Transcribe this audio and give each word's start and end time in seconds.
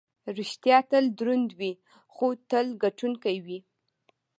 ریښتیا 0.37 0.77
تل 0.89 1.05
دروند 1.19 1.49
وي، 1.59 1.71
خو 2.15 2.25
تل 2.51 2.67
ګټونکی 2.83 3.35
وي. 3.45 3.59